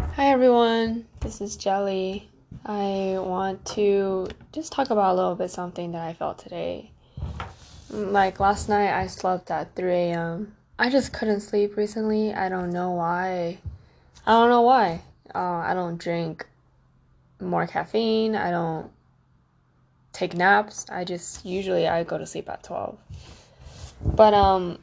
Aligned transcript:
Hi 0.00 0.30
everyone, 0.30 1.06
this 1.20 1.40
is 1.40 1.56
Jelly. 1.56 2.28
I 2.64 3.16
want 3.18 3.64
to 3.76 4.28
just 4.52 4.72
talk 4.72 4.90
about 4.90 5.12
a 5.12 5.16
little 5.16 5.34
bit 5.34 5.50
something 5.50 5.92
that 5.92 6.02
I 6.02 6.14
felt 6.14 6.38
today. 6.38 6.90
Like 7.90 8.40
last 8.40 8.68
night, 8.68 8.92
I 8.92 9.06
slept 9.06 9.50
at 9.50 9.74
3 9.76 9.92
a.m. 9.92 10.56
I 10.78 10.90
just 10.90 11.12
couldn't 11.12 11.40
sleep 11.40 11.76
recently. 11.76 12.34
I 12.34 12.48
don't 12.48 12.70
know 12.70 12.90
why. 12.90 13.58
I 14.26 14.32
don't 14.32 14.48
know 14.48 14.62
why. 14.62 15.02
Uh, 15.34 15.38
I 15.38 15.74
don't 15.74 15.96
drink 15.96 16.46
more 17.40 17.66
caffeine. 17.66 18.34
I 18.34 18.50
don't 18.50 18.90
take 20.12 20.34
naps. 20.34 20.86
I 20.90 21.04
just 21.04 21.44
usually 21.44 21.86
I 21.86 22.04
go 22.04 22.18
to 22.18 22.26
sleep 22.26 22.48
at 22.48 22.62
12. 22.62 22.98
But 24.04 24.34
um 24.34 24.78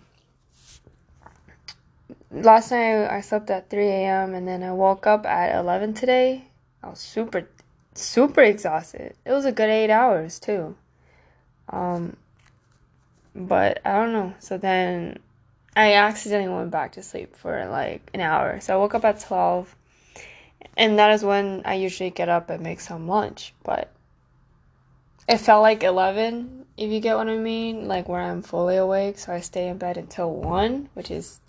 last 2.32 2.72
night 2.72 3.08
I 3.08 3.22
slept 3.22 3.50
at 3.50 3.70
3 3.70 3.86
a.m. 3.88 4.34
and 4.34 4.48
then 4.48 4.64
I 4.64 4.74
woke 4.74 5.08
up 5.08 5.26
at 5.26 5.58
11 5.60 5.94
today. 5.94 6.46
I 6.84 6.90
was 6.90 7.00
super, 7.00 7.48
super 7.94 8.42
exhausted. 8.42 9.16
It 9.26 9.32
was 9.32 9.46
a 9.46 9.52
good 9.52 9.70
eight 9.70 9.90
hours 9.90 10.40
too. 10.40 10.76
Um, 11.70 12.18
but 13.36 13.82
I 13.86 13.94
don't 13.94 14.14
know. 14.14 14.34
So 14.40 14.58
then 14.58 15.20
I 15.76 15.94
accidentally 15.94 16.54
went 16.54 16.72
back 16.72 16.94
to 16.94 17.04
sleep 17.04 17.36
for 17.36 17.68
like 17.68 18.10
an 18.14 18.22
hour. 18.22 18.60
So 18.62 18.74
I 18.74 18.78
woke 18.78 18.96
up 18.96 19.06
at 19.06 19.20
12 19.20 19.76
and 20.76 21.00
that 21.00 21.12
is 21.12 21.24
when 21.24 21.62
I 21.66 21.76
usually 21.76 22.10
get 22.10 22.30
up 22.30 22.50
and 22.50 22.64
make 22.64 22.80
some 22.80 23.08
lunch. 23.08 23.54
But 23.64 23.92
it 25.28 25.38
felt 25.38 25.62
like 25.62 25.84
11, 25.84 26.66
if 26.78 26.92
you 26.92 27.00
get 27.00 27.18
what 27.18 27.28
I 27.28 27.38
mean, 27.38 27.88
like 27.88 28.08
where 28.08 28.22
I'm 28.22 28.42
fully 28.42 28.78
awake. 28.78 29.18
So 29.18 29.34
I 29.34 29.42
stay 29.42 29.68
in 29.68 29.78
bed 29.78 29.98
until 29.98 30.32
1, 30.34 30.90
which 30.94 31.12
is 31.12 31.40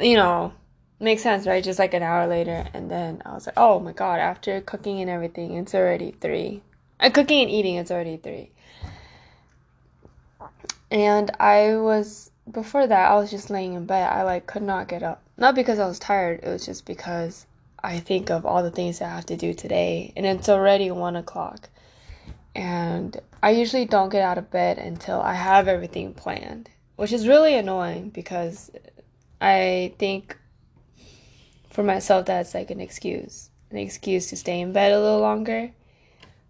you 0.00 0.16
know, 0.16 0.52
makes 1.00 1.22
sense, 1.22 1.46
right? 1.46 1.62
Just 1.62 1.78
like 1.78 1.94
an 1.94 2.02
hour 2.02 2.26
later, 2.26 2.66
and 2.74 2.90
then 2.90 3.22
I 3.24 3.34
was 3.34 3.46
like, 3.46 3.58
oh 3.58 3.80
my 3.80 3.92
god, 3.92 4.20
after 4.20 4.60
cooking 4.60 5.00
and 5.00 5.10
everything, 5.10 5.54
it's 5.54 5.74
already 5.74 6.12
three. 6.12 6.62
Uh, 6.98 7.10
cooking 7.10 7.42
and 7.42 7.50
eating, 7.50 7.76
it's 7.76 7.90
already 7.90 8.16
three. 8.16 8.50
And 10.90 11.30
I 11.40 11.76
was 11.76 12.30
before 12.50 12.86
that, 12.86 13.10
I 13.10 13.16
was 13.16 13.30
just 13.30 13.50
laying 13.50 13.74
in 13.74 13.86
bed. 13.86 14.08
I 14.08 14.22
like 14.22 14.46
could 14.46 14.62
not 14.62 14.88
get 14.88 15.02
up, 15.02 15.22
not 15.36 15.54
because 15.54 15.78
I 15.78 15.86
was 15.86 15.98
tired. 15.98 16.40
It 16.42 16.48
was 16.48 16.64
just 16.64 16.86
because 16.86 17.46
I 17.82 17.98
think 17.98 18.30
of 18.30 18.46
all 18.46 18.62
the 18.62 18.70
things 18.70 19.00
I 19.00 19.08
have 19.08 19.26
to 19.26 19.36
do 19.36 19.52
today, 19.52 20.12
and 20.16 20.24
it's 20.24 20.48
already 20.48 20.90
one 20.90 21.16
o'clock. 21.16 21.68
And 22.54 23.20
I 23.42 23.50
usually 23.50 23.84
don't 23.84 24.08
get 24.08 24.22
out 24.22 24.38
of 24.38 24.50
bed 24.50 24.78
until 24.78 25.20
I 25.20 25.34
have 25.34 25.68
everything 25.68 26.14
planned, 26.14 26.70
which 26.96 27.12
is 27.12 27.28
really 27.28 27.54
annoying 27.54 28.08
because 28.08 28.70
I 29.46 29.94
think 29.98 30.36
for 31.70 31.84
myself 31.84 32.26
that's 32.26 32.52
like 32.52 32.72
an 32.72 32.80
excuse, 32.80 33.50
an 33.70 33.76
excuse 33.76 34.26
to 34.30 34.36
stay 34.36 34.60
in 34.60 34.72
bed 34.72 34.90
a 34.90 35.00
little 35.00 35.20
longer. 35.20 35.70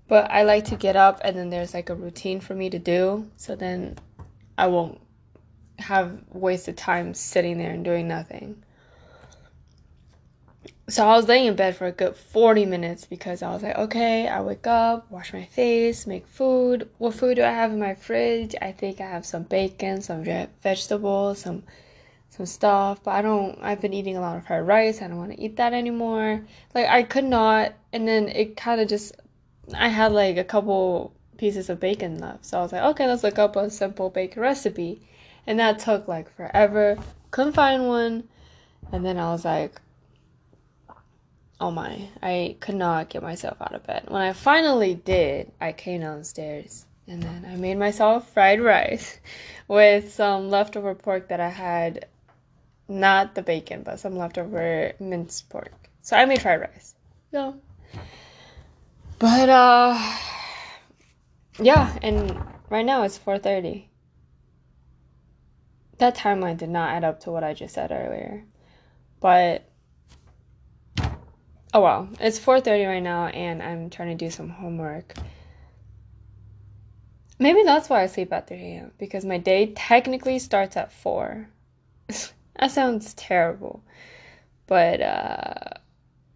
But 0.08 0.30
I 0.30 0.44
like 0.44 0.64
to 0.66 0.77
get 0.77 0.97
up 0.97 1.20
and 1.22 1.36
then 1.36 1.50
there's 1.50 1.75
like 1.75 1.91
a 1.91 1.94
routine 1.94 2.41
for 2.41 2.55
me 2.55 2.70
to 2.70 2.78
do, 2.78 3.30
so 3.36 3.55
then 3.55 3.98
I 4.56 4.69
won't 4.69 4.98
have 5.78 6.22
wasted 6.33 6.78
time 6.78 7.12
sitting 7.12 7.58
there 7.58 7.72
and 7.72 7.84
doing 7.84 8.08
nothing. 8.08 8.62
So 10.88 11.06
I 11.06 11.16
was 11.16 11.28
laying 11.28 11.48
in 11.48 11.56
bed 11.56 11.77
for 11.77 11.88
a 11.88 11.92
good 11.92 12.16
40 12.16 12.64
minutes 12.64 13.05
because 13.05 13.42
I 13.42 13.53
was 13.53 13.62
like, 13.62 13.77
okay, 13.77 14.27
I 14.27 14.41
wake 14.41 14.66
up, 14.66 15.10
wash 15.10 15.34
my 15.34 15.44
face, 15.44 16.06
make 16.06 16.27
food. 16.28 16.88
What 16.97 17.12
food 17.12 17.34
do 17.34 17.42
I 17.42 17.50
have 17.50 17.72
in 17.72 17.78
my 17.78 17.94
fridge? 17.94 18.55
I 18.62 18.72
think 18.72 19.03
I 19.03 19.06
have 19.06 19.27
some 19.27 19.42
bacon, 19.42 20.00
some 20.00 20.25
vegetables, 20.62 21.41
some 21.41 21.64
some 22.36 22.46
stuff, 22.46 23.02
but 23.02 23.12
I 23.12 23.22
don't 23.22 23.58
I've 23.62 23.80
been 23.80 23.94
eating 23.94 24.16
a 24.16 24.20
lot 24.20 24.36
of 24.36 24.46
fried 24.46 24.66
rice. 24.66 25.00
I 25.00 25.08
don't 25.08 25.16
want 25.18 25.32
to 25.32 25.40
eat 25.40 25.56
that 25.56 25.72
anymore. 25.72 26.44
Like 26.74 26.86
I 26.86 27.02
could 27.02 27.24
not 27.24 27.72
and 27.92 28.06
then 28.06 28.28
it 28.28 28.56
kind 28.56 28.80
of 28.80 28.88
just 28.88 29.12
I 29.74 29.88
had 29.88 30.12
like 30.12 30.36
a 30.36 30.44
couple 30.44 31.12
pieces 31.38 31.70
of 31.70 31.80
bacon 31.80 32.18
left. 32.18 32.44
So 32.46 32.58
I 32.58 32.62
was 32.62 32.72
like, 32.72 32.82
okay, 32.82 33.06
let's 33.06 33.22
look 33.22 33.38
up 33.38 33.56
a 33.56 33.70
simple 33.70 34.10
bacon 34.10 34.42
recipe. 34.42 35.00
And 35.46 35.58
that 35.58 35.78
took 35.78 36.08
like 36.08 36.34
forever. 36.36 36.98
Couldn't 37.30 37.52
find 37.52 37.86
one. 37.86 38.28
And 38.92 39.04
then 39.04 39.19
I 39.19 39.30
was 39.32 39.44
like, 39.44 39.80
oh 41.60 41.70
my, 41.70 42.08
I 42.22 42.56
could 42.60 42.75
not 42.75 43.08
get 43.08 43.22
myself 43.22 43.56
out 43.60 43.75
of 43.75 43.86
bed. 43.86 44.04
When 44.08 44.22
I 44.22 44.32
finally 44.32 44.94
did, 44.94 45.52
I 45.60 45.72
came 45.72 46.02
downstairs 46.02 46.86
and 47.08 47.22
then 47.22 47.46
I 47.48 47.56
made 47.56 47.78
myself 47.78 48.30
fried 48.32 48.60
rice 48.60 49.19
with 49.69 50.12
some 50.12 50.50
leftover 50.50 50.94
pork 50.94 51.28
that 51.28 51.41
I 51.41 51.48
had 51.48 52.06
not 52.88 53.34
the 53.34 53.42
bacon, 53.42 53.82
but 53.82 53.98
some 53.98 54.16
leftover 54.16 54.92
minced 55.00 55.48
pork. 55.48 55.72
So 56.02 56.16
I 56.16 56.24
made 56.24 56.42
fried 56.42 56.60
rice. 56.60 56.94
Yeah. 57.32 57.52
But 59.19 59.48
uh 59.48 59.98
yeah, 61.58 61.98
and 62.02 62.38
right 62.70 62.84
now 62.84 63.02
it's 63.02 63.19
4:30. 63.19 63.86
That 65.98 66.14
timeline 66.14 66.58
did 66.58 66.69
not 66.69 66.91
add 66.91 67.04
up 67.04 67.20
to 67.20 67.30
what 67.30 67.42
I 67.42 67.54
just 67.54 67.75
said 67.75 67.91
earlier. 67.91 68.44
But 69.20 69.69
oh 71.72 71.80
well, 71.80 72.08
it's 72.20 72.38
4:30 72.38 72.86
right 72.86 73.02
now 73.02 73.26
and 73.26 73.62
I'm 73.62 73.91
trying 73.91 74.16
to 74.16 74.25
do 74.25 74.30
some 74.30 74.50
homework. 74.50 75.14
Maybe 77.38 77.62
that's 77.64 77.91
why 77.91 78.02
I 78.02 78.06
sleep 78.06 78.32
at 78.32 78.46
3 78.48 78.56
a.m. 78.56 78.92
because 78.98 79.25
my 79.25 79.36
day 79.36 79.72
technically 79.75 80.38
starts 80.38 80.76
at 80.76 80.92
4. 80.92 81.48
That 82.59 82.71
sounds 82.71 83.15
terrible. 83.15 83.83
But 84.67 85.00
uh 85.00 85.78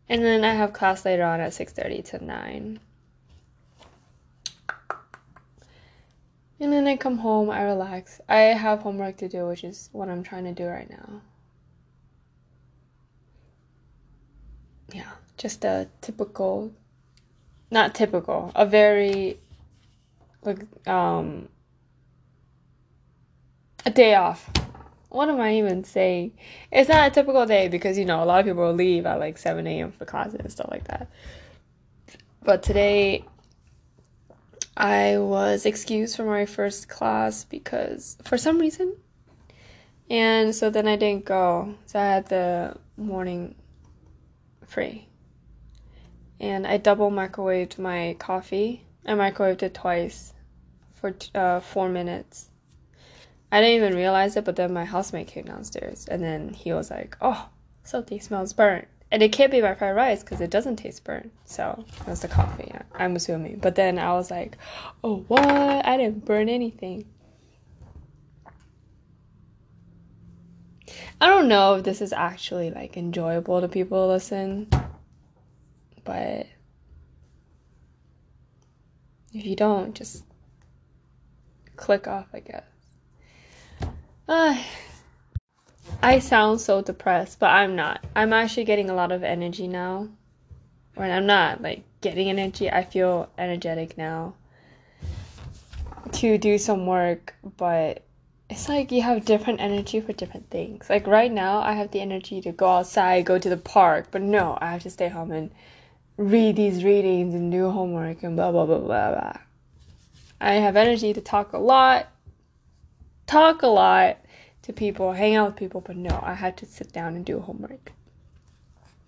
and 0.08 0.24
then 0.24 0.44
I 0.44 0.54
have 0.54 0.72
class 0.72 1.04
later 1.04 1.24
on 1.24 1.40
at 1.40 1.52
6:30 1.52 2.04
to 2.10 2.24
9. 2.24 2.80
And 6.62 6.72
then 6.72 6.86
I 6.86 6.96
come 6.96 7.18
home, 7.18 7.48
I 7.48 7.62
relax. 7.62 8.20
I 8.28 8.40
have 8.40 8.82
homework 8.82 9.16
to 9.18 9.28
do, 9.28 9.46
which 9.46 9.64
is 9.64 9.88
what 9.92 10.10
I'm 10.10 10.22
trying 10.22 10.44
to 10.44 10.52
do 10.52 10.66
right 10.66 10.90
now. 10.90 11.22
Yeah, 14.92 15.10
just 15.38 15.64
a 15.64 15.88
typical 16.02 16.72
not 17.70 17.94
typical, 17.94 18.50
a 18.54 18.66
very 18.66 19.38
like 20.42 20.66
um 20.88 21.48
a 23.86 23.90
day 23.90 24.14
off 24.14 24.50
what 25.10 25.28
am 25.28 25.40
I 25.40 25.56
even 25.56 25.84
saying? 25.84 26.32
It's 26.70 26.88
not 26.88 27.08
a 27.08 27.10
typical 27.10 27.44
day 27.44 27.68
because 27.68 27.98
you 27.98 28.04
know 28.04 28.22
a 28.22 28.24
lot 28.24 28.40
of 28.40 28.46
people 28.46 28.72
leave 28.72 29.06
at 29.06 29.18
like 29.18 29.38
7 29.38 29.66
a.m. 29.66 29.92
for 29.92 30.04
classes 30.04 30.34
and 30.34 30.50
stuff 30.50 30.68
like 30.70 30.84
that. 30.84 31.10
But 32.42 32.62
today 32.62 33.24
I 34.76 35.18
was 35.18 35.66
excused 35.66 36.16
from 36.16 36.26
my 36.26 36.46
first 36.46 36.88
class 36.88 37.44
because 37.44 38.16
for 38.24 38.38
some 38.38 38.58
reason. 38.58 38.96
And 40.08 40.54
so 40.54 40.70
then 40.70 40.86
I 40.86 40.96
didn't 40.96 41.24
go. 41.24 41.74
So 41.86 41.98
I 41.98 42.04
had 42.04 42.28
the 42.28 42.76
morning 42.96 43.56
free. 44.64 45.08
And 46.38 46.66
I 46.66 46.78
double 46.78 47.10
microwaved 47.10 47.78
my 47.78 48.16
coffee. 48.18 48.84
I 49.06 49.12
microwaved 49.12 49.62
it 49.62 49.74
twice 49.74 50.32
for 50.94 51.14
uh, 51.34 51.60
four 51.60 51.88
minutes 51.88 52.49
I 53.52 53.60
didn't 53.60 53.76
even 53.76 53.96
realize 53.96 54.36
it, 54.36 54.44
but 54.44 54.56
then 54.56 54.72
my 54.72 54.84
housemate 54.84 55.26
came 55.26 55.44
downstairs 55.44 56.06
and 56.08 56.22
then 56.22 56.50
he 56.50 56.72
was 56.72 56.90
like, 56.90 57.16
"Oh, 57.20 57.48
something 57.82 58.20
smells 58.20 58.52
burnt." 58.52 58.86
And 59.10 59.22
it 59.22 59.32
can't 59.32 59.50
be 59.50 59.60
my 59.60 59.74
fried 59.74 59.96
rice 59.96 60.22
because 60.22 60.40
it 60.40 60.50
doesn't 60.50 60.76
taste 60.76 61.02
burnt. 61.02 61.32
So 61.44 61.84
it 62.00 62.06
was 62.06 62.20
the 62.20 62.28
coffee, 62.28 62.72
I'm 62.94 63.16
assuming. 63.16 63.58
But 63.58 63.74
then 63.74 63.98
I 63.98 64.12
was 64.12 64.30
like, 64.30 64.56
"Oh, 65.02 65.24
what? 65.28 65.44
I 65.84 65.96
didn't 65.96 66.24
burn 66.24 66.48
anything." 66.48 67.06
I 71.20 71.26
don't 71.26 71.48
know 71.48 71.74
if 71.74 71.84
this 71.84 72.00
is 72.00 72.12
actually 72.12 72.70
like 72.70 72.96
enjoyable 72.96 73.60
to 73.60 73.68
people 73.68 74.06
to 74.06 74.12
listen, 74.12 74.68
but 76.04 76.46
if 79.32 79.44
you 79.44 79.54
don't, 79.54 79.94
just 79.94 80.24
click 81.76 82.08
off, 82.08 82.28
I 82.32 82.40
guess. 82.40 82.64
I 84.30 86.18
sound 86.20 86.60
so 86.60 86.82
depressed, 86.82 87.40
but 87.40 87.50
I'm 87.50 87.74
not. 87.74 88.04
I'm 88.14 88.32
actually 88.32 88.64
getting 88.64 88.88
a 88.88 88.94
lot 88.94 89.10
of 89.10 89.24
energy 89.24 89.66
now. 89.66 90.08
Or 90.96 91.04
I'm 91.04 91.26
not 91.26 91.62
like 91.62 91.82
getting 92.00 92.30
energy. 92.30 92.70
I 92.70 92.84
feel 92.84 93.28
energetic 93.38 93.98
now 93.98 94.34
to 96.12 96.38
do 96.38 96.58
some 96.58 96.86
work, 96.86 97.34
but 97.56 98.04
it's 98.48 98.68
like 98.68 98.92
you 98.92 99.02
have 99.02 99.24
different 99.24 99.60
energy 99.60 100.00
for 100.00 100.12
different 100.12 100.48
things. 100.50 100.88
Like 100.88 101.06
right 101.06 101.32
now, 101.32 101.60
I 101.60 101.72
have 101.72 101.90
the 101.90 102.00
energy 102.00 102.40
to 102.42 102.52
go 102.52 102.68
outside, 102.68 103.26
go 103.26 103.38
to 103.38 103.48
the 103.48 103.56
park, 103.56 104.08
but 104.10 104.22
no, 104.22 104.56
I 104.60 104.72
have 104.72 104.82
to 104.82 104.90
stay 104.90 105.08
home 105.08 105.32
and 105.32 105.50
read 106.16 106.56
these 106.56 106.84
readings 106.84 107.34
and 107.34 107.50
do 107.50 107.70
homework 107.70 108.22
and 108.22 108.36
blah 108.36 108.52
blah 108.52 108.66
blah 108.66 108.78
blah 108.78 109.10
blah. 109.10 109.32
I 110.40 110.54
have 110.54 110.76
energy 110.76 111.12
to 111.12 111.20
talk 111.20 111.52
a 111.52 111.58
lot, 111.58 112.06
talk 113.30 113.62
a 113.62 113.68
lot 113.68 114.18
to 114.62 114.72
people, 114.72 115.12
hang 115.12 115.36
out 115.36 115.46
with 115.46 115.56
people, 115.56 115.80
but 115.80 115.96
no, 115.96 116.20
I 116.22 116.34
had 116.34 116.56
to 116.58 116.66
sit 116.66 116.92
down 116.92 117.14
and 117.14 117.24
do 117.24 117.38
homework. 117.38 117.92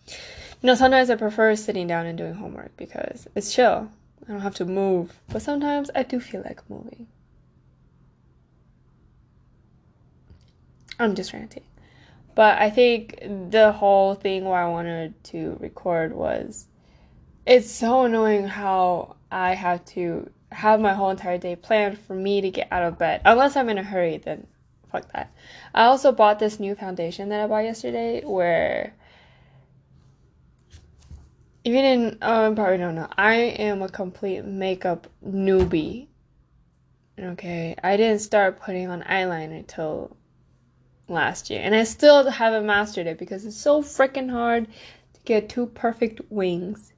You 0.07 0.69
know, 0.69 0.77
sometimes 0.77 1.11
I 1.11 1.17
prefer 1.17 1.57
sitting 1.57 1.89
down 1.89 2.07
and 2.07 2.17
doing 2.17 2.35
homework 2.35 2.77
because 2.77 3.27
it's 3.35 3.53
chill. 3.53 3.91
I 4.25 4.31
don't 4.31 4.41
have 4.41 4.55
to 4.57 4.65
move. 4.65 5.13
But 5.29 5.43
sometimes 5.43 5.91
I 5.95 6.05
do 6.05 6.21
feel 6.21 6.43
like 6.45 6.61
moving. 6.71 7.09
I'm 11.01 11.17
just 11.17 11.33
ranting. 11.33 11.65
But 12.37 12.61
I 12.61 12.71
think 12.71 13.19
the 13.51 13.73
whole 13.73 14.15
thing 14.15 14.45
why 14.45 14.63
I 14.63 14.69
wanted 14.69 15.23
to 15.25 15.57
record 15.61 16.15
was 16.15 16.69
it's 17.45 17.71
so 17.71 18.05
annoying 18.05 18.47
how 18.47 19.17
I 19.33 19.55
have 19.55 19.85
to 19.87 20.31
have 20.53 20.81
my 20.81 20.95
whole 20.95 21.11
entire 21.11 21.39
day 21.39 21.57
planned 21.57 21.99
for 21.99 22.15
me 22.15 22.41
to 22.41 22.51
get 22.51 22.69
out 22.71 22.83
of 22.83 22.99
bed. 22.99 23.23
Unless 23.25 23.57
I'm 23.57 23.69
in 23.69 23.79
a 23.79 23.83
hurry, 23.83 24.19
then 24.19 24.47
fuck 24.91 25.11
that. 25.13 25.33
I 25.75 25.85
also 25.85 26.13
bought 26.13 26.39
this 26.39 26.61
new 26.61 26.75
foundation 26.75 27.29
that 27.31 27.43
I 27.43 27.47
bought 27.47 27.65
yesterday 27.65 28.23
where 28.25 28.95
if 31.65 31.73
you 31.73 31.81
didn't 31.81 32.19
oh, 32.23 32.53
probably 32.55 32.79
don't 32.79 32.97
know. 32.97 33.09
I 33.17 33.35
am 33.35 33.83
a 33.83 33.89
complete 33.89 34.45
makeup 34.45 35.07
newbie. 35.25 36.09
Okay, 37.19 37.77
I 37.83 37.97
didn't 37.97 38.21
start 38.21 38.61
putting 38.61 38.89
on 38.89 39.03
eyeliner 39.03 39.59
until 39.59 40.17
last 41.09 41.51
year, 41.51 41.61
and 41.63 41.75
I 41.75 41.85
still 41.85 42.29
haven't 42.29 42.67
mastered 42.67 43.07
it 43.07 43.19
because 43.19 43.45
it's 43.45 43.57
so 43.57 43.83
freaking 43.83 44.31
hard 44.31 44.67
to 44.67 45.21
get 45.25 45.49
two 45.49 45.67
perfect 45.67 46.21
wings. 46.31 46.92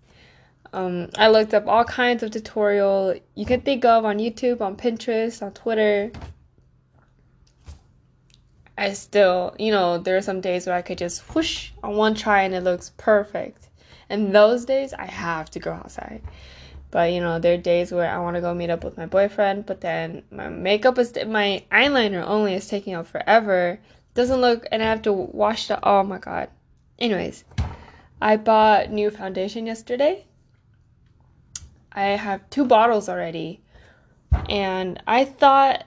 Um, 0.75 1.09
I 1.17 1.29
looked 1.29 1.55
up 1.55 1.69
all 1.69 1.85
kinds 1.85 2.25
of 2.25 2.33
tutorial 2.33 3.15
you 3.37 3.47
can 3.47 3.61
think 3.61 3.85
of 3.85 4.05
on 4.05 4.19
YouTube, 4.19 4.61
on 4.61 4.75
Pinterest, 4.77 5.41
on 5.41 5.53
Twitter. 5.53 6.11
I 8.77 8.93
still, 8.95 9.55
you 9.57 9.71
know, 9.71 9.99
there 9.99 10.17
are 10.17 10.21
some 10.21 10.41
days 10.41 10.67
where 10.67 10.75
I 10.75 10.83
could 10.83 10.99
just 10.99 11.33
whoosh 11.33 11.71
on 11.85 11.95
one 11.95 12.17
try 12.17 12.43
and 12.43 12.53
it 12.53 12.65
looks 12.65 12.91
perfect. 12.97 13.69
And 14.09 14.35
those 14.35 14.65
days 14.65 14.93
I 14.93 15.07
have 15.07 15.49
to 15.53 15.61
go 15.61 15.71
outside. 15.71 16.23
But 16.91 17.13
you 17.13 17.21
know, 17.21 17.39
there 17.39 17.55
are 17.55 17.71
days 17.73 17.93
where 17.93 18.11
I 18.11 18.19
want 18.19 18.35
to 18.35 18.41
go 18.41 18.53
meet 18.53 18.71
up 18.71 18.83
with 18.83 18.97
my 18.97 19.07
boyfriend, 19.07 19.67
but 19.67 19.81
then 19.81 20.25
my 20.33 20.49
makeup 20.49 20.99
is 20.99 21.15
my 21.25 21.63
eyeliner 21.71 22.27
only 22.27 22.55
is 22.55 22.67
taking 22.67 22.95
up 22.95 23.07
forever. 23.07 23.79
Doesn't 24.15 24.41
look 24.41 24.67
and 24.73 24.83
I 24.83 24.87
have 24.87 25.03
to 25.03 25.13
wash 25.13 25.69
the 25.69 25.79
oh 25.89 26.03
my 26.03 26.19
god. 26.19 26.49
Anyways, 26.99 27.45
I 28.21 28.37
bought 28.39 28.91
new 28.91 29.11
foundation 29.11 29.67
yesterday. 29.67 30.27
I 31.95 32.05
have 32.17 32.49
two 32.51 32.65
bottles 32.65 33.09
already. 33.09 33.61
And 34.49 35.01
I 35.07 35.25
thought 35.25 35.85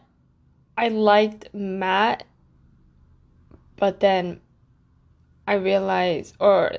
I 0.77 0.87
liked 0.87 1.53
matte 1.53 2.23
but 3.77 3.99
then 3.99 4.41
I 5.47 5.53
realized, 5.53 6.35
or, 6.39 6.71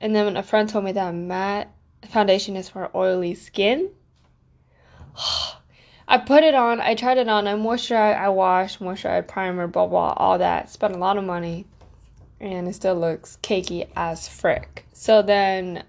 and 0.00 0.16
then 0.16 0.36
a 0.36 0.42
friend 0.42 0.68
told 0.68 0.84
me 0.84 0.92
that 0.92 1.14
matte 1.14 1.70
foundation 2.08 2.56
is 2.56 2.68
for 2.68 2.90
oily 2.94 3.34
skin. 3.34 3.90
I 6.08 6.18
put 6.18 6.44
it 6.44 6.54
on, 6.54 6.80
I 6.80 6.94
tried 6.94 7.18
it 7.18 7.28
on, 7.28 7.46
I 7.46 7.54
moisturized, 7.54 8.16
I 8.16 8.28
washed, 8.28 8.80
moisturized, 8.80 9.28
primer, 9.28 9.66
blah 9.66 9.86
blah, 9.86 10.14
all 10.16 10.38
that. 10.38 10.70
Spent 10.70 10.94
a 10.94 10.98
lot 10.98 11.18
of 11.18 11.24
money, 11.24 11.66
and 12.40 12.68
it 12.68 12.74
still 12.74 12.94
looks 12.94 13.38
cakey 13.42 13.88
as 13.96 14.28
frick. 14.28 14.86
So 14.92 15.20
then, 15.20 15.82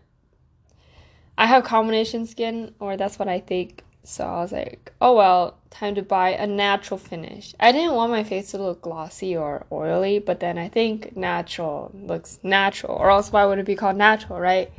I 1.37 1.45
have 1.45 1.63
combination 1.63 2.25
skin, 2.25 2.73
or 2.79 2.97
that's 2.97 3.19
what 3.19 3.27
I 3.27 3.39
think. 3.39 3.83
So 4.03 4.23
I 4.23 4.37
was 4.37 4.53
like, 4.53 4.93
oh 5.01 5.15
well, 5.15 5.57
time 5.69 5.95
to 5.95 6.01
buy 6.01 6.29
a 6.29 6.47
natural 6.47 6.97
finish. 6.97 7.53
I 7.59 7.71
didn't 7.71 7.93
want 7.93 8.11
my 8.11 8.23
face 8.23 8.51
to 8.51 8.57
look 8.57 8.81
glossy 8.81 9.35
or 9.35 9.65
oily, 9.71 10.19
but 10.19 10.39
then 10.39 10.57
I 10.57 10.69
think 10.69 11.15
natural 11.17 11.91
looks 11.93 12.39
natural, 12.41 12.95
or 12.95 13.11
else 13.11 13.31
why 13.31 13.45
would 13.45 13.59
it 13.59 13.65
be 13.65 13.75
called 13.75 13.97
natural, 13.97 14.39
right? 14.39 14.71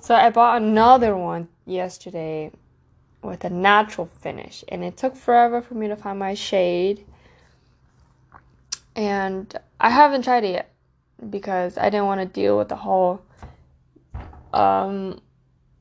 So 0.00 0.14
I 0.14 0.30
bought 0.30 0.62
another 0.62 1.16
one 1.16 1.48
yesterday 1.66 2.50
with 3.22 3.44
a 3.44 3.50
natural 3.50 4.06
finish, 4.06 4.64
and 4.68 4.82
it 4.82 4.96
took 4.96 5.14
forever 5.14 5.60
for 5.60 5.74
me 5.74 5.88
to 5.88 5.96
find 5.96 6.18
my 6.18 6.34
shade. 6.34 7.04
And 8.94 9.54
I 9.78 9.90
haven't 9.90 10.22
tried 10.22 10.44
it 10.44 10.52
yet 10.52 10.70
because 11.28 11.76
I 11.76 11.90
didn't 11.90 12.06
want 12.06 12.20
to 12.20 12.26
deal 12.26 12.56
with 12.56 12.68
the 12.68 12.76
whole 12.76 13.20
um 14.54 15.20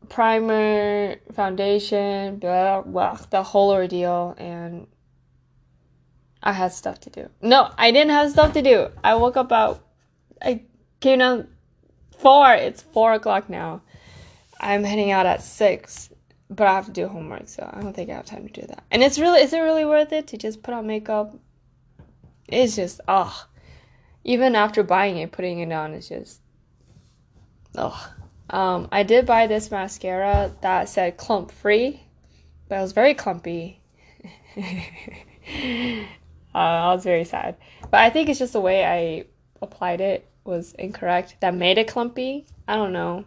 primer, 0.10 1.18
foundation, 1.34 2.38
blah, 2.38 2.82
blah, 2.82 3.18
the 3.30 3.44
whole 3.44 3.72
ordeal, 3.72 4.36
and 4.38 4.88
I 6.42 6.52
had 6.54 6.72
stuff 6.74 7.00
to 7.02 7.10
do. 7.10 7.30
No, 7.42 7.72
I 7.78 7.92
didn't 7.92 8.12
have 8.12 8.32
stuff 8.32 8.54
to 8.54 8.62
do. 8.62 8.90
I 9.04 9.16
woke 9.16 9.38
up 9.38 9.48
about, 9.48 9.84
I 10.42 10.64
came 11.00 11.20
down 11.20 11.48
four. 12.18 12.54
It's 12.54 12.82
four 12.82 13.14
o'clock 13.14 13.50
now. 13.50 13.82
I'm 14.60 14.84
heading 14.84 15.12
out 15.12 15.26
at 15.26 15.42
six, 15.44 16.10
but 16.50 16.68
I 16.68 16.74
have 16.74 16.86
to 16.86 16.92
do 16.92 17.08
homework, 17.08 17.48
so 17.48 17.70
I 17.72 17.82
don't 17.82 17.94
think 17.94 18.10
I 18.10 18.14
have 18.16 18.26
time 18.26 18.48
to 18.48 18.62
do 18.62 18.68
that. 18.68 18.84
And 18.92 19.04
it's 19.04 19.20
really, 19.20 19.42
is 19.42 19.54
it 19.54 19.60
really 19.60 19.86
worth 19.86 20.14
it 20.14 20.28
to 20.28 20.38
just 20.38 20.64
put 20.64 20.74
on 20.74 20.88
makeup? 20.88 21.36
It's 22.48 22.76
just, 22.76 23.02
oh, 23.08 23.48
even 24.24 24.56
after 24.56 24.84
buying 24.84 25.18
it, 25.18 25.32
putting 25.32 25.60
it 25.60 25.72
on 25.72 25.94
is 25.94 26.10
just, 26.10 26.42
oh. 27.76 28.12
Um, 28.50 28.88
I 28.92 29.04
did 29.04 29.26
buy 29.26 29.48
this 29.48 29.72
mascara 29.72 30.52
that 30.62 30.90
said 30.90 31.18
clump 31.18 31.52
free, 31.52 32.04
but 32.70 32.78
it 32.78 32.82
was 32.82 32.92
very 32.92 33.14
clumpy. 33.14 33.80
uh, 34.58 34.62
I 36.54 36.94
was 36.94 37.04
very 37.04 37.26
sad. 37.26 37.58
But 37.82 38.02
I 38.02 38.10
think 38.10 38.30
it's 38.30 38.40
just 38.40 38.54
the 38.54 38.62
way 38.62 38.86
I 38.86 39.26
applied 39.62 40.02
it 40.02 40.28
was 40.44 40.74
incorrect. 40.74 41.38
That 41.42 41.56
made 41.56 41.78
it 41.78 41.88
clumpy. 41.88 42.46
I 42.68 42.76
don't 42.76 42.94
know. 42.94 43.26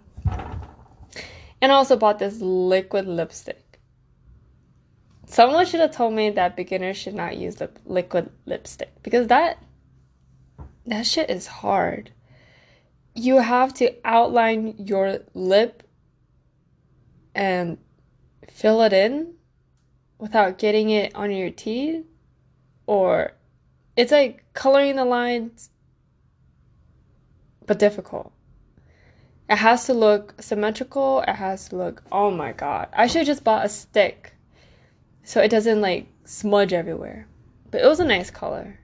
And 1.61 1.73
I 1.73 1.75
also 1.75 1.97
bought 1.97 2.19
this 2.19 2.41
liquid 2.41 3.07
lipstick. 3.07 3.81
Someone 5.27 5.67
should 5.67 5.81
have 5.81 5.91
told 5.91 6.15
me 6.15 6.31
that 6.31 6.57
beginners 6.57 6.97
should 6.97 7.15
not 7.15 7.37
use 7.37 7.57
the 7.57 7.71
liquid 7.85 8.31
lipstick 8.47 9.03
because 9.03 9.27
that 9.27 9.59
that 10.87 11.07
shit 11.07 11.29
is 11.29 11.47
hard 11.47 12.11
you 13.19 13.39
have 13.39 13.75
to 13.75 13.93
outline 14.05 14.75
your 14.79 15.19
lip 15.35 15.83
and 17.35 17.77
fill 18.49 18.83
it 18.83 18.93
in 18.93 19.35
without 20.19 20.59
getting 20.59 20.91
it 20.91 21.15
on 21.17 21.31
your 21.33 21.51
teeth 21.51 22.05
or 22.87 23.33
it's 23.97 24.13
like 24.13 24.45
coloring 24.55 24.97
the 24.97 25.05
lines 25.05 25.71
but 27.67 27.79
difficult. 27.79 28.33
It 29.51 29.57
has 29.57 29.87
to 29.87 29.95
look 29.95 30.41
symmetrical. 30.41 31.21
It 31.23 31.35
has 31.35 31.69
to 31.71 31.77
look 31.77 32.03
oh 32.13 32.31
my 32.31 32.53
god 32.53 32.89
i 32.93 33.07
should 33.07 33.19
have 33.19 33.27
just 33.27 33.45
bought 33.45 33.67
a 33.67 33.69
stick 33.69 34.33
so 35.25 35.41
it 35.41 35.51
doesn't 35.51 35.81
like 35.81 36.07
smudge 36.25 36.73
everywhere. 36.73 37.27
But 37.71 37.83
it 37.83 37.87
was 37.87 38.01
a 38.01 38.05
nice 38.05 38.31
color. 38.31 38.79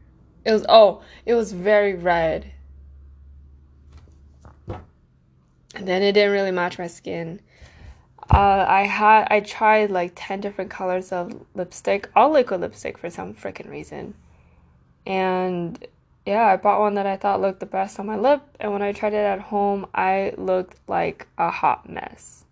It 0.44 0.52
was 0.52 0.66
oh 0.68 1.02
it 1.24 1.34
was 1.34 1.52
very 1.52 1.94
red 1.94 2.50
and 4.66 4.80
then 5.80 6.02
it 6.02 6.12
didn't 6.12 6.32
really 6.32 6.50
match 6.50 6.78
my 6.78 6.86
skin. 6.86 7.40
Uh, 8.30 8.64
I 8.66 8.82
had 8.82 9.28
I 9.30 9.40
tried 9.40 9.90
like 9.90 10.12
ten 10.14 10.40
different 10.40 10.70
colors 10.70 11.12
of 11.12 11.44
lipstick, 11.54 12.08
all 12.16 12.30
liquid 12.30 12.60
lipstick 12.60 12.96
for 12.96 13.10
some 13.10 13.34
freaking 13.34 13.70
reason, 13.70 14.14
and 15.06 15.84
yeah, 16.24 16.46
I 16.46 16.56
bought 16.56 16.80
one 16.80 16.94
that 16.94 17.06
I 17.06 17.16
thought 17.16 17.42
looked 17.42 17.60
the 17.60 17.66
best 17.66 18.00
on 18.00 18.06
my 18.06 18.16
lip, 18.16 18.42
and 18.60 18.72
when 18.72 18.82
I 18.82 18.92
tried 18.92 19.12
it 19.12 19.18
at 19.18 19.40
home, 19.40 19.86
I 19.94 20.32
looked 20.38 20.78
like 20.88 21.26
a 21.36 21.50
hot 21.50 21.88
mess. 21.88 22.44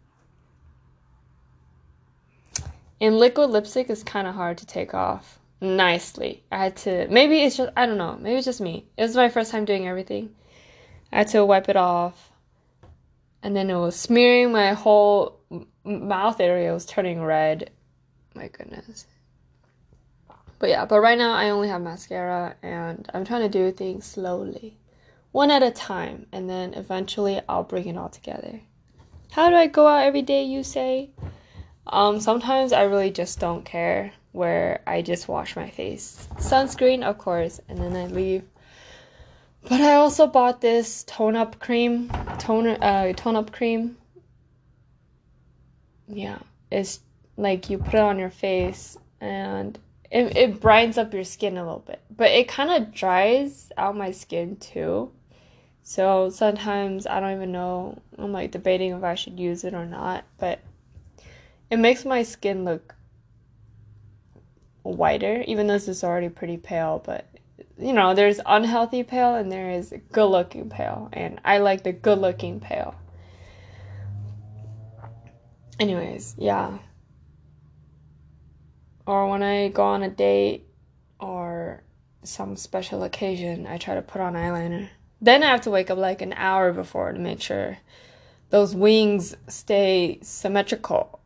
And 3.01 3.19
liquid 3.19 3.51
lipstick 3.51 3.89
is 3.91 4.05
kind 4.05 4.27
of 4.29 4.35
hard 4.35 4.59
to 4.59 4.67
take 4.67 4.95
off 4.95 5.39
nicely. 5.61 6.43
I 6.53 6.65
had 6.65 6.77
to 6.79 7.09
maybe 7.09 7.43
it's 7.43 7.57
just 7.57 7.73
I 7.77 7.87
don't 7.87 7.99
know, 7.99 8.19
maybe 8.21 8.37
it's 8.37 8.45
just 8.45 8.61
me. 8.61 8.85
It 8.99 9.03
was 9.03 9.17
my 9.17 9.29
first 9.29 9.51
time 9.51 9.65
doing 9.65 9.89
everything. 9.89 10.35
I 11.13 11.19
had 11.19 11.29
to 11.29 11.45
wipe 11.45 11.69
it 11.69 11.77
off 11.77 12.32
and 13.43 13.57
then 13.57 13.71
it 13.71 13.79
was 13.79 13.97
smearing 13.97 14.53
my 14.53 14.73
whole 14.73 15.41
mouth 15.85 16.41
area 16.41 16.71
it 16.71 16.75
was 16.75 16.87
turning 16.87 17.23
red. 17.23 17.71
My 18.35 18.49
goodness. 18.49 19.07
But 20.59 20.71
yeah 20.71 20.85
but 20.85 21.01
right 21.01 21.19
now 21.19 21.33
i 21.33 21.51
only 21.51 21.69
have 21.69 21.83
mascara 21.83 22.55
and 22.63 23.09
i'm 23.13 23.25
trying 23.25 23.43
to 23.43 23.49
do 23.49 23.73
things 23.73 24.07
slowly. 24.07 24.79
One 25.33 25.51
at 25.51 25.63
a 25.63 25.71
time 25.71 26.27
and 26.33 26.49
then 26.49 26.75
eventually 26.75 27.41
i'll 27.49 27.65
bring 27.65 27.89
it 27.89 27.97
all 27.97 28.09
together. 28.09 28.61
How 29.33 29.51
do 29.51 29.57
i 29.57 29.67
go 29.67 29.89
out 29.89 30.05
every 30.05 30.23
day 30.23 30.45
you 30.45 30.63
say? 30.63 31.11
Um 31.87 32.21
sometimes 32.21 32.73
i 32.73 32.83
really 32.83 33.11
just 33.11 33.41
don't 33.41 33.65
care 33.65 34.13
where 34.31 34.83
i 34.87 35.03
just 35.03 35.27
wash 35.27 35.57
my 35.57 35.69
face. 35.69 36.29
Sunscreen 36.37 37.03
of 37.03 37.19
course 37.19 37.61
and 37.69 37.79
then 37.79 37.97
i 37.97 38.07
leave 38.07 38.45
but 39.63 39.81
I 39.81 39.95
also 39.95 40.27
bought 40.27 40.61
this 40.61 41.05
tone 41.05 41.37
up 41.37 41.59
cream, 41.59 42.11
toner, 42.39 42.77
uh, 42.81 43.13
tone 43.13 43.37
up 43.37 43.53
cream. 43.53 43.97
Yeah, 46.09 46.39
it's 46.71 47.01
like 47.37 47.71
you 47.71 47.79
put 47.79 47.95
it 47.95 48.01
on 48.01 48.19
your 48.19 48.31
face 48.31 48.99
and 49.21 49.79
it, 50.11 50.37
it 50.37 50.61
brightens 50.61 50.99
up 50.99 51.15
your 51.15 51.25
skin 51.25 51.57
a 51.57 51.65
little 51.65 51.85
bit, 51.87 52.03
but 52.15 52.31
it 52.31 52.49
kind 52.49 52.71
of 52.71 52.93
dries 52.93 53.73
out 53.79 53.97
my 53.97 54.11
skin 54.11 54.57
too. 54.57 55.11
So 55.83 56.31
sometimes 56.31 57.07
I 57.07 57.19
don't 57.21 57.33
even 57.33 57.53
know. 57.53 58.01
I'm 58.19 58.33
like 58.33 58.51
debating 58.51 58.93
if 58.93 59.03
I 59.03 59.15
should 59.15 59.41
use 59.41 59.65
it 59.65 59.75
or 59.75 59.87
not, 59.87 60.25
but 60.39 60.61
it 61.71 61.79
makes 61.79 62.05
my 62.05 62.23
skin 62.23 62.65
look 62.65 62.95
whiter, 64.83 65.43
even 65.47 65.67
though 65.67 65.73
this 65.73 65.89
is 65.89 66.05
already 66.05 66.29
pretty 66.29 66.57
pale. 66.57 67.03
But 67.05 67.27
you 67.83 67.93
know, 67.93 68.15
there's 68.15 68.41
unhealthy 68.47 69.03
pale 69.03 69.35
and 69.35 69.51
there 69.51 69.71
is 69.71 69.93
good 70.13 70.27
looking 70.27 70.71
pale, 70.71 71.09
and 71.13 71.41
I 71.45 71.59
like 71.59 71.83
the 71.83 71.93
good 71.93 72.19
looking 72.19 72.61
pale. 72.61 72.95
Anyways, 75.81 76.37
yeah. 76.39 76.79
Or 79.07 79.29
when 79.29 79.43
I 79.43 79.69
go 79.69 79.83
on 79.83 80.03
a 80.03 80.09
date 80.09 80.69
or 81.19 81.83
some 82.23 82.57
special 82.57 83.03
occasion, 83.03 83.67
I 83.67 83.79
try 83.79 83.97
to 83.97 84.03
put 84.03 84.21
on 84.21 84.35
eyeliner. 84.35 84.89
Then 85.21 85.43
I 85.43 85.51
have 85.51 85.63
to 85.63 85.71
wake 85.71 85.91
up 85.91 85.99
like 85.99 86.23
an 86.23 86.33
hour 86.35 86.73
before 86.73 87.13
to 87.13 87.19
make 87.19 87.41
sure 87.41 87.79
those 88.51 88.75
wings 88.75 89.37
stay 89.49 90.19
symmetrical. 90.23 91.21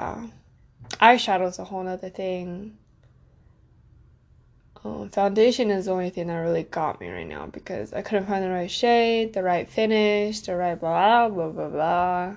Yeah, 0.00 0.26
eyeshadow 1.00 1.48
is 1.48 1.58
a 1.58 1.64
whole 1.64 1.82
nother 1.82 2.10
thing. 2.10 2.76
Um, 4.82 5.10
foundation 5.10 5.70
is 5.70 5.84
the 5.84 5.92
only 5.92 6.08
thing 6.08 6.28
that 6.28 6.36
really 6.36 6.62
got 6.62 7.00
me 7.00 7.10
right 7.10 7.26
now 7.26 7.46
because 7.46 7.92
I 7.92 8.00
couldn't 8.00 8.26
find 8.26 8.42
the 8.42 8.48
right 8.48 8.70
shade, 8.70 9.34
the 9.34 9.42
right 9.42 9.68
finish, 9.68 10.40
the 10.40 10.56
right 10.56 10.78
blah 10.80 11.28
blah 11.28 11.48
blah 11.50 11.68
blah. 11.68 12.36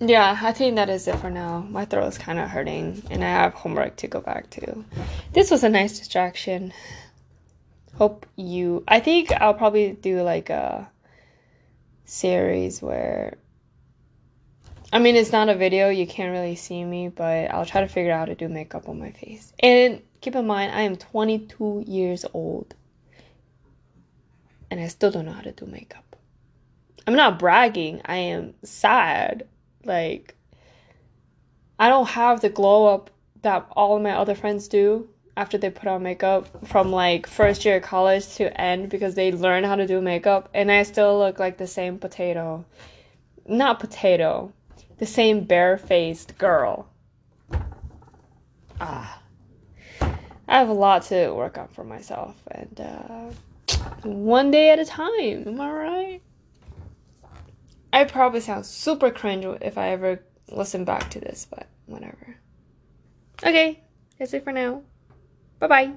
Yeah, 0.00 0.38
I 0.40 0.52
think 0.52 0.76
that 0.76 0.88
is 0.88 1.08
it 1.08 1.16
for 1.16 1.30
now. 1.30 1.66
My 1.68 1.84
throat 1.84 2.06
is 2.06 2.18
kind 2.18 2.38
of 2.38 2.48
hurting 2.48 3.02
and 3.10 3.24
I 3.24 3.28
have 3.28 3.54
homework 3.54 3.96
to 3.96 4.06
go 4.06 4.20
back 4.20 4.48
to. 4.50 4.84
This 5.32 5.50
was 5.50 5.64
a 5.64 5.68
nice 5.68 5.98
distraction. 5.98 6.72
Hope 7.96 8.24
you. 8.36 8.84
I 8.86 9.00
think 9.00 9.32
I'll 9.32 9.54
probably 9.54 9.94
do 9.94 10.22
like 10.22 10.50
a 10.50 10.88
series 12.04 12.80
where. 12.80 13.38
I 14.90 14.98
mean, 14.98 15.16
it's 15.16 15.32
not 15.32 15.50
a 15.50 15.54
video, 15.54 15.90
you 15.90 16.06
can't 16.06 16.32
really 16.32 16.56
see 16.56 16.82
me, 16.82 17.08
but 17.08 17.50
I'll 17.50 17.66
try 17.66 17.82
to 17.82 17.88
figure 17.88 18.10
out 18.10 18.20
how 18.20 18.24
to 18.26 18.34
do 18.34 18.48
makeup 18.48 18.88
on 18.88 18.98
my 18.98 19.10
face. 19.10 19.52
And 19.60 20.00
keep 20.22 20.34
in 20.34 20.46
mind, 20.46 20.72
I 20.72 20.82
am 20.82 20.96
22 20.96 21.84
years 21.86 22.24
old. 22.32 22.74
And 24.70 24.80
I 24.80 24.88
still 24.88 25.10
don't 25.10 25.26
know 25.26 25.32
how 25.32 25.42
to 25.42 25.52
do 25.52 25.66
makeup. 25.66 26.16
I'm 27.06 27.14
not 27.14 27.38
bragging, 27.38 28.00
I 28.04 28.16
am 28.16 28.54
sad 28.62 29.46
like, 29.84 30.34
I 31.78 31.88
don't 31.88 32.08
have 32.08 32.40
the 32.40 32.48
glow 32.48 32.86
up 32.86 33.10
that 33.42 33.66
all 33.72 33.96
of 33.96 34.02
my 34.02 34.12
other 34.12 34.34
friends 34.34 34.68
do 34.68 35.08
after 35.36 35.56
they 35.56 35.70
put 35.70 35.86
on 35.86 36.02
makeup 36.02 36.66
from 36.66 36.90
like 36.90 37.26
first 37.26 37.64
year 37.64 37.76
of 37.76 37.82
college 37.82 38.34
to 38.34 38.60
end 38.60 38.88
because 38.88 39.14
they 39.14 39.32
learn 39.32 39.64
how 39.64 39.76
to 39.76 39.86
do 39.86 40.00
makeup 40.00 40.48
and 40.52 40.72
I 40.72 40.82
still 40.82 41.18
look 41.18 41.38
like 41.38 41.56
the 41.56 41.66
same 41.66 41.98
potato. 41.98 42.64
Not 43.46 43.80
potato, 43.80 44.52
the 44.98 45.06
same 45.06 45.44
barefaced 45.44 46.38
girl. 46.38 46.88
Ah. 48.80 49.22
I 50.00 50.58
have 50.58 50.68
a 50.68 50.72
lot 50.72 51.02
to 51.04 51.30
work 51.30 51.58
on 51.58 51.68
for 51.68 51.84
myself 51.84 52.36
and 52.50 52.80
uh, 52.80 53.30
one 54.02 54.50
day 54.50 54.70
at 54.70 54.78
a 54.78 54.84
time, 54.84 55.46
am 55.46 55.60
I 55.60 55.70
right? 55.70 56.22
I 57.92 58.04
probably 58.04 58.40
sound 58.40 58.64
super 58.66 59.10
cringe 59.10 59.44
if 59.60 59.76
I 59.76 59.90
ever 59.90 60.22
listen 60.50 60.84
back 60.84 61.10
to 61.10 61.20
this, 61.20 61.46
but 61.48 61.66
whatever. 61.86 62.36
Okay, 63.42 63.82
that's 64.18 64.32
it 64.34 64.44
for 64.44 64.52
now. 64.52 64.82
Bye 65.58 65.66
bye. 65.66 65.92